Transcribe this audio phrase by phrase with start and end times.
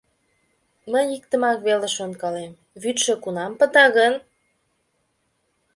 [0.91, 2.51] Мый иктымак веле шонкалем:
[2.81, 4.13] «Вӱдшӧ кунам пыта гын?»